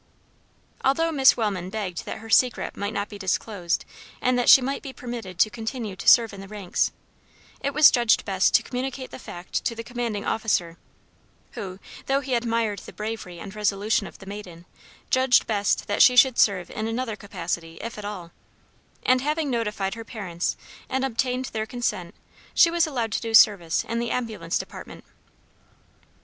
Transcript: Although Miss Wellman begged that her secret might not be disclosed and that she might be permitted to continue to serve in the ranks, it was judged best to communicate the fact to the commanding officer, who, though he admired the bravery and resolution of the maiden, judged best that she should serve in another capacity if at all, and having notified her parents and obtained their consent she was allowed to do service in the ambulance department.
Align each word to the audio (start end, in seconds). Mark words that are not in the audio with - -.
Although 0.83 1.11
Miss 1.11 1.37
Wellman 1.37 1.69
begged 1.69 2.05
that 2.05 2.17
her 2.17 2.29
secret 2.31 2.75
might 2.75 2.91
not 2.91 3.07
be 3.07 3.19
disclosed 3.19 3.85
and 4.19 4.35
that 4.39 4.49
she 4.49 4.59
might 4.59 4.81
be 4.81 4.93
permitted 4.93 5.37
to 5.37 5.51
continue 5.51 5.95
to 5.95 6.07
serve 6.07 6.33
in 6.33 6.41
the 6.41 6.47
ranks, 6.47 6.91
it 7.59 7.71
was 7.75 7.91
judged 7.91 8.25
best 8.25 8.55
to 8.55 8.63
communicate 8.63 9.11
the 9.11 9.19
fact 9.19 9.63
to 9.63 9.75
the 9.75 9.83
commanding 9.83 10.25
officer, 10.25 10.79
who, 11.51 11.77
though 12.07 12.21
he 12.21 12.33
admired 12.33 12.79
the 12.79 12.91
bravery 12.93 13.37
and 13.39 13.53
resolution 13.53 14.07
of 14.07 14.17
the 14.17 14.25
maiden, 14.25 14.65
judged 15.11 15.45
best 15.45 15.85
that 15.85 16.01
she 16.01 16.15
should 16.15 16.39
serve 16.39 16.71
in 16.71 16.87
another 16.87 17.15
capacity 17.15 17.77
if 17.79 17.99
at 17.99 18.03
all, 18.03 18.31
and 19.03 19.21
having 19.21 19.51
notified 19.51 19.93
her 19.93 20.03
parents 20.03 20.57
and 20.89 21.05
obtained 21.05 21.45
their 21.53 21.67
consent 21.67 22.15
she 22.55 22.71
was 22.71 22.87
allowed 22.87 23.11
to 23.11 23.21
do 23.21 23.35
service 23.35 23.83
in 23.83 23.99
the 23.99 24.09
ambulance 24.09 24.57
department. 24.57 25.03